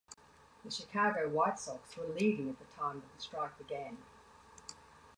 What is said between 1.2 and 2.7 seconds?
White Sox were leading at the